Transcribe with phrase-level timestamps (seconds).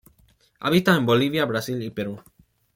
[0.59, 2.19] Habita en Bolivia, Brasil y Perú.